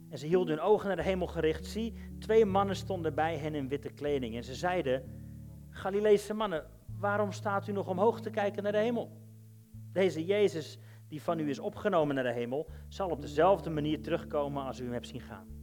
[0.09, 1.67] En ze hielden hun ogen naar de hemel gericht.
[1.67, 4.37] Zie, twee mannen stonden bij hen in witte kleding.
[4.37, 5.03] En ze zeiden,
[5.71, 6.65] Galileese mannen,
[6.99, 9.11] waarom staat u nog omhoog te kijken naar de hemel?
[9.93, 14.65] Deze Jezus, die van u is opgenomen naar de hemel, zal op dezelfde manier terugkomen
[14.65, 15.56] als u hem hebt zien gaan.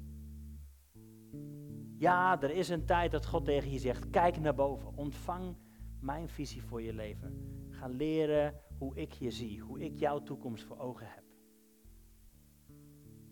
[2.03, 5.55] Ja, er is een tijd dat God tegen je zegt, kijk naar boven, ontvang
[5.99, 7.57] mijn visie voor je leven.
[7.69, 11.23] Ga leren hoe ik je zie, hoe ik jouw toekomst voor ogen heb.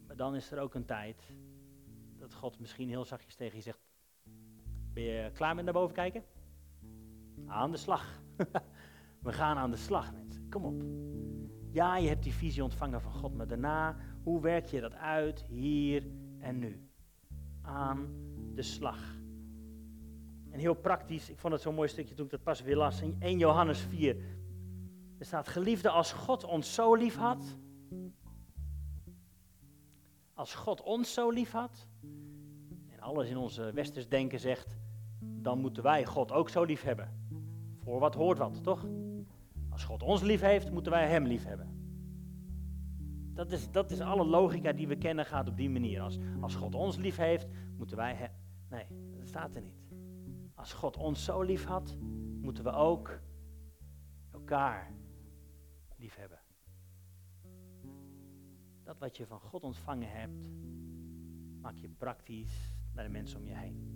[0.07, 1.33] Maar dan is er ook een tijd
[2.17, 3.79] dat God misschien heel zachtjes tegen je zegt,
[4.93, 6.23] ben je klaar met naar boven kijken?
[7.45, 8.21] Aan de slag.
[9.25, 10.49] We gaan aan de slag, mensen.
[10.49, 10.83] Kom op.
[11.71, 15.45] Ja, je hebt die visie ontvangen van God, maar daarna, hoe werk je dat uit
[15.47, 16.07] hier
[16.39, 16.89] en nu?
[17.61, 19.19] Aan de slag.
[20.51, 23.01] En heel praktisch, ik vond het zo'n mooi stukje toen ik dat pas weer las.
[23.01, 24.15] In 1 Johannes 4.
[25.17, 27.57] Er staat, geliefde, als God ons zo lief had.
[30.33, 31.87] Als God ons zo lief had.
[32.89, 34.77] En alles in onze westers denken zegt,
[35.19, 37.19] dan moeten wij God ook zo lief hebben.
[37.83, 38.85] Voor wat hoort wat, toch?
[39.69, 41.71] Als God ons lief heeft, moeten wij Hem lief hebben.
[43.33, 46.01] Dat is, dat is alle logica die we kennen, gaat op die manier.
[46.01, 48.31] Als, als God ons lief heeft, moeten wij.
[48.71, 48.85] Nee,
[49.17, 49.83] dat staat er niet.
[50.55, 51.97] Als God ons zo lief had,
[52.41, 53.19] moeten we ook
[54.31, 54.93] elkaar
[55.97, 56.39] lief hebben.
[58.83, 60.49] Dat wat je van God ontvangen hebt,
[61.61, 63.89] maak je praktisch naar de mensen om je heen.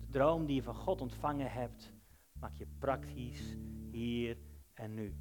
[0.00, 1.92] De droom die je van God ontvangen hebt,
[2.32, 3.56] maak je praktisch
[3.90, 4.38] hier
[4.74, 5.16] en nu.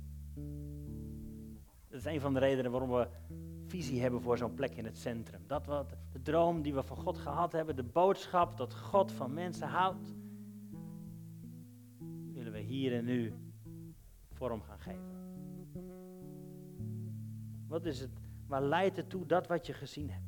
[1.88, 3.08] Dat is een van de redenen waarom we
[3.68, 5.42] visie hebben voor zo'n plek in het centrum.
[5.48, 9.34] Dat wat, de droom die we van God gehad hebben, de boodschap dat God van
[9.34, 10.14] mensen houdt,
[12.34, 13.34] willen we hier en nu
[14.32, 15.16] vorm gaan geven.
[17.68, 18.12] Wat is het,
[18.48, 20.28] waar leidt het toe dat wat je gezien hebt?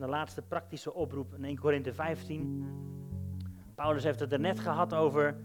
[0.00, 2.64] de laatste praktische oproep in 1 Korinthe 15.
[3.74, 5.36] Paulus heeft het er net gehad over,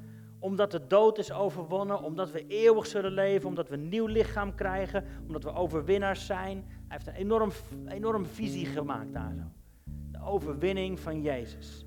[0.45, 4.55] omdat de dood is overwonnen, omdat we eeuwig zullen leven, omdat we een nieuw lichaam
[4.55, 6.65] krijgen, omdat we overwinnaars zijn.
[6.67, 7.51] Hij heeft een enorm,
[7.87, 9.43] enorm visie gemaakt daar zo.
[10.11, 11.85] De overwinning van Jezus.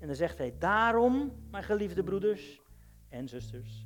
[0.00, 2.60] En dan zegt hij, daarom, mijn geliefde broeders
[3.08, 3.84] en zusters,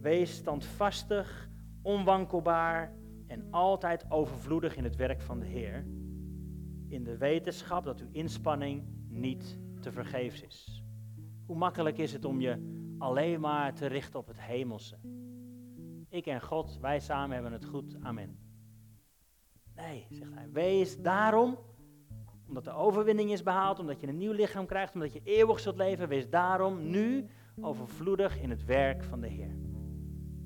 [0.00, 1.48] wees standvastig,
[1.82, 2.92] onwankelbaar
[3.26, 5.86] en altijd overvloedig in het werk van de Heer,
[6.88, 10.84] in de wetenschap dat uw inspanning niet te vergeefs is.
[11.46, 14.96] Hoe makkelijk is het om je alleen maar te richten op het hemelse?
[16.08, 17.96] Ik en God, wij samen hebben het goed.
[18.02, 18.38] Amen.
[19.74, 21.58] Nee, zegt hij, wees daarom,
[22.48, 25.76] omdat de overwinning is behaald, omdat je een nieuw lichaam krijgt, omdat je eeuwig zult
[25.76, 27.26] leven, wees daarom nu
[27.60, 29.56] overvloedig in het werk van de Heer.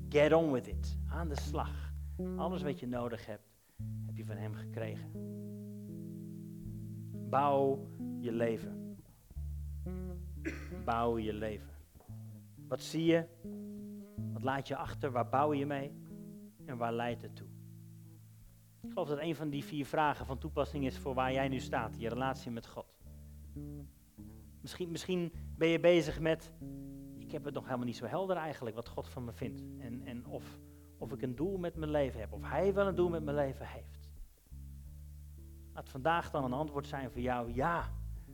[0.09, 0.99] Get on with it.
[1.09, 1.93] Aan de slag.
[2.35, 3.47] Alles wat je nodig hebt,
[4.05, 5.11] heb je van Hem gekregen.
[7.29, 7.87] Bouw
[8.19, 8.97] je leven.
[10.85, 11.76] Bouw je leven.
[12.67, 13.25] Wat zie je?
[14.33, 15.11] Wat laat je achter?
[15.11, 15.91] Waar bouw je mee?
[16.65, 17.47] En waar leidt het toe?
[18.81, 21.59] Ik geloof dat een van die vier vragen van toepassing is voor waar jij nu
[21.59, 22.85] staat, je relatie met God.
[24.61, 26.51] Misschien, misschien ben je bezig met,
[27.15, 29.63] ik heb het nog helemaal niet zo helder eigenlijk, wat God van me vindt.
[29.79, 30.59] En, en of,
[30.97, 33.35] of ik een doel met mijn leven heb, of Hij wel een doel met mijn
[33.35, 34.09] leven heeft.
[35.73, 37.91] Laat vandaag dan een antwoord zijn voor jou, ja,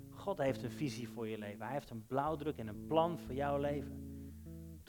[0.09, 1.65] God heeft een visie voor je leven.
[1.65, 4.12] Hij heeft een blauwdruk en een plan voor jouw leven.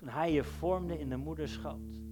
[0.05, 2.03] Toen Hij je vormde in de moederschoot,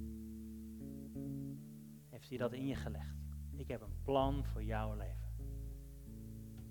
[2.11, 3.16] heeft Hij dat in je gelegd.
[3.57, 5.35] Ik heb een plan voor jouw leven.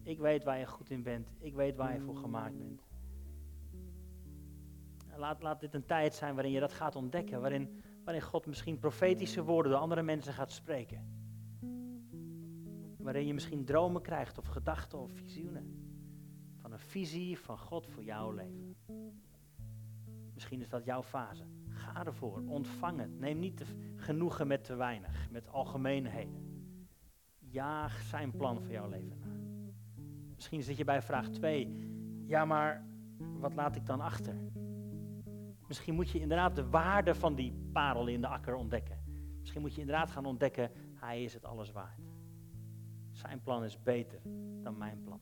[0.04, 1.34] Ik weet waar je goed in bent.
[1.40, 2.82] Ik weet waar je voor gemaakt bent.
[5.16, 7.42] Laat, laat dit een tijd zijn waarin je dat gaat ontdekken.
[7.42, 11.06] Waarin, waarin God misschien profetische woorden door andere mensen gaat spreken.
[12.98, 15.94] Waarin je misschien dromen krijgt of gedachten of visioenen.
[16.62, 18.76] Van een visie van God voor jouw leven.
[20.42, 21.44] Misschien is dat jouw fase.
[21.70, 23.20] Ga ervoor, ontvang het.
[23.20, 26.66] Neem niet te genoegen met te weinig, met algemeenheden.
[27.40, 29.26] Jaag zijn plan voor jouw leven na.
[30.36, 31.76] Misschien zit je bij vraag 2.
[32.26, 32.86] Ja, maar
[33.18, 34.36] wat laat ik dan achter?
[35.68, 39.04] Misschien moet je inderdaad de waarde van die parel in de akker ontdekken.
[39.40, 42.02] Misschien moet je inderdaad gaan ontdekken, hij is het alles waard.
[43.12, 44.22] Zijn plan is beter
[44.62, 45.22] dan mijn plan.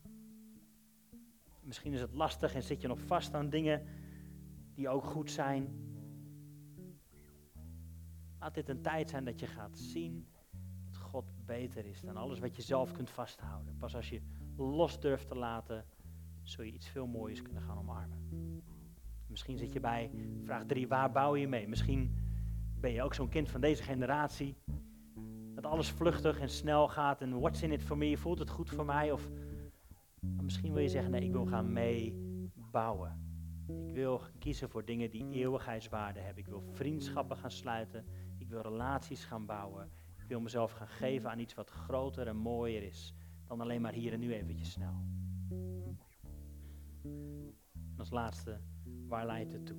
[1.62, 4.08] Misschien is het lastig en zit je nog vast aan dingen
[4.80, 5.68] die ook goed zijn.
[8.40, 10.28] Laat dit een tijd zijn dat je gaat zien
[10.86, 13.78] dat God beter is dan alles wat je zelf kunt vasthouden.
[13.78, 14.22] Pas als je
[14.58, 15.86] los durft te laten,
[16.42, 18.26] zul je iets veel moois kunnen gaan omarmen.
[19.28, 20.12] Misschien zit je bij
[20.44, 21.68] vraag 3, waar bouw je mee?
[21.68, 22.16] Misschien
[22.80, 24.58] ben je ook zo'n kind van deze generatie.
[25.56, 28.18] Dat alles vluchtig en snel gaat en what's in it for me?
[28.18, 29.12] Voelt het goed voor mij?
[29.12, 29.30] Of
[30.20, 33.29] misschien wil je zeggen, nee, ik wil gaan meebouwen.
[33.70, 36.44] Ik wil kiezen voor dingen die eeuwigheidswaarde hebben.
[36.44, 38.06] Ik wil vriendschappen gaan sluiten.
[38.38, 39.92] Ik wil relaties gaan bouwen.
[40.18, 43.14] Ik wil mezelf gaan geven aan iets wat groter en mooier is
[43.50, 45.06] dan alleen maar hier en nu eventjes snel.
[47.74, 48.60] En als laatste,
[49.08, 49.78] waar leidt het toe?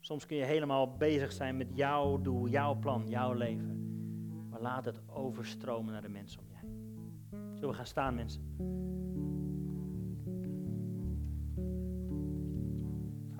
[0.00, 3.76] Soms kun je helemaal bezig zijn met jouw doel, jouw plan, jouw leven.
[4.48, 6.56] Maar laat het overstromen naar de mensen om je.
[7.54, 8.56] Zullen we gaan staan, mensen?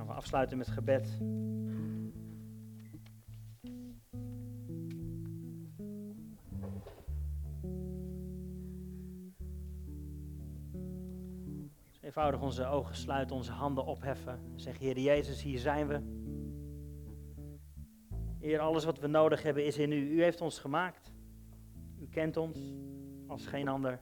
[0.09, 1.19] We afsluiten met gebed.
[12.01, 14.33] eenvoudig onze ogen sluiten, onze handen opheffen.
[14.53, 16.01] En zeggen, Heer Jezus, hier zijn we.
[18.39, 20.11] Heer, alles wat we nodig hebben is in U.
[20.11, 21.13] U heeft ons gemaakt.
[22.01, 22.59] U kent ons
[23.27, 24.01] als geen ander.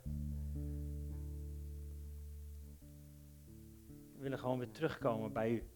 [4.12, 5.75] We willen gewoon weer terugkomen bij U.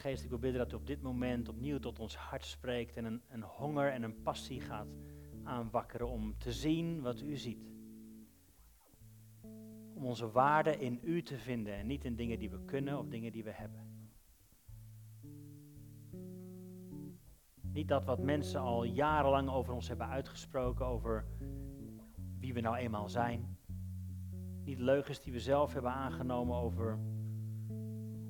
[0.00, 3.04] Geest, ik wil bidden dat u op dit moment opnieuw tot ons hart spreekt en
[3.04, 4.88] een, een honger en een passie gaat
[5.42, 7.72] aanwakkeren om te zien wat u ziet.
[9.94, 13.08] Om onze waarde in u te vinden en niet in dingen die we kunnen of
[13.08, 14.08] dingen die we hebben.
[17.60, 21.26] Niet dat wat mensen al jarenlang over ons hebben uitgesproken, over
[22.38, 23.58] wie we nou eenmaal zijn.
[24.64, 26.98] Niet leugens die we zelf hebben aangenomen over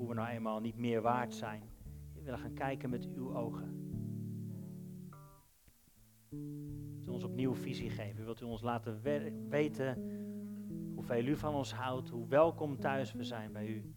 [0.01, 1.63] hoe we nou eenmaal niet meer waard zijn.
[2.15, 3.79] We willen gaan kijken met uw ogen.
[6.95, 8.25] Wilt u ons opnieuw visie geven?
[8.25, 9.01] Wilt u ons laten
[9.49, 9.99] weten
[10.95, 13.93] hoeveel u van ons houdt, hoe welkom thuis we zijn bij u?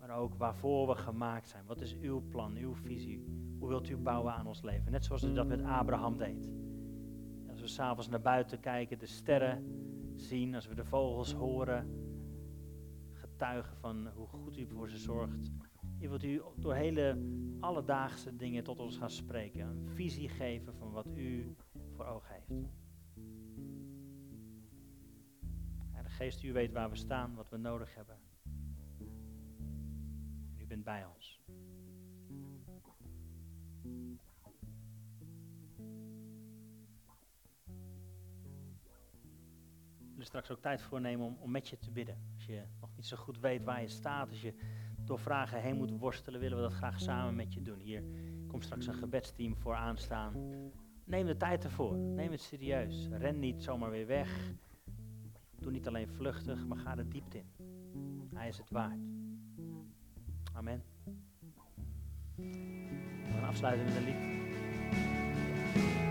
[0.00, 1.66] maar ook waarvoor we gemaakt zijn.
[1.66, 3.24] Wat is uw plan, uw visie?
[3.58, 4.92] Hoe wilt u bouwen aan ons leven?
[4.92, 6.50] Net zoals u dat met Abraham deed.
[7.50, 9.64] Als we s'avonds naar buiten kijken, de sterren
[10.14, 12.05] zien, als we de vogels horen,
[13.36, 15.50] getuigen van hoe goed u voor ze zorgt.
[15.98, 17.18] Je wilt u door hele
[17.60, 19.60] alledaagse dingen tot ons gaan spreken.
[19.60, 21.56] Een visie geven van wat u
[21.94, 22.68] voor ogen heeft.
[26.02, 28.18] de geest, u weet waar we staan, wat we nodig hebben.
[30.56, 31.35] u bent bij ons.
[40.18, 42.18] Er straks ook tijd voor nemen om, om met je te bidden.
[42.34, 44.54] Als je nog niet zo goed weet waar je staat, als je
[45.04, 47.78] door vragen heen moet worstelen, willen we dat graag samen met je doen.
[47.78, 48.02] Hier
[48.46, 50.34] komt straks een gebedsteam voor aanstaan.
[51.04, 51.96] Neem de tijd ervoor.
[51.96, 53.08] Neem het serieus.
[53.10, 54.52] Ren niet zomaar weer weg.
[55.58, 57.50] Doe niet alleen vluchtig, maar ga er diepte in.
[58.34, 59.00] Hij is het waard.
[60.52, 60.82] Amen.
[62.36, 66.04] We afsluiten met een lied.